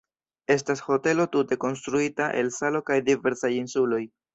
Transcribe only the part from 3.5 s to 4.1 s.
insuloj.